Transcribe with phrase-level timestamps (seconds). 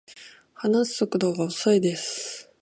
[0.55, 2.51] 話す速度が遅いです